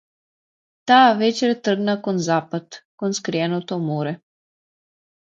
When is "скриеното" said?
3.19-3.75